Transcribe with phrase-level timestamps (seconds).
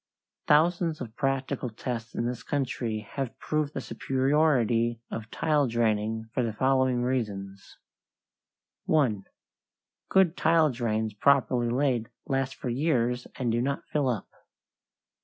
[0.47, 6.41] Thousands of practical tests in this country have proved the superiority of tile draining for
[6.41, 7.77] the following reasons:
[8.85, 9.25] 1.
[10.09, 14.27] Good tile drains properly laid last for years and do not fill up.